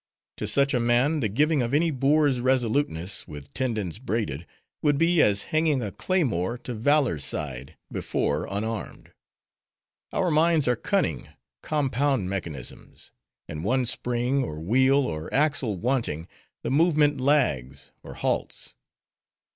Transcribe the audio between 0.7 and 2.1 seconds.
a man, the giving of any